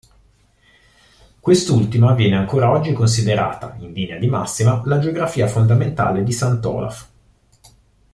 [1.39, 7.09] Quest’ultima viene ancora oggi considerata, in linea di massima, l’agiografia fondamentale di Sant’Olaf.